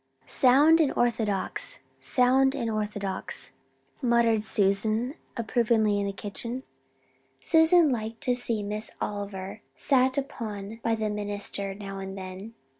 [0.25, 3.51] "Sound and orthodox sound and orthodox,"
[4.01, 6.63] muttered Susan approvingly in the kitchen.
[7.39, 12.55] Susan liked to see Miss Oliver sat upon by the minister now and then.